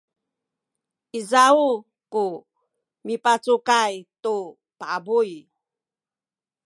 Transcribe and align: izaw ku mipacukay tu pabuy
izaw 1.19 1.59
ku 2.13 2.23
mipacukay 3.05 3.93
tu 4.23 4.35
pabuy 4.79 5.31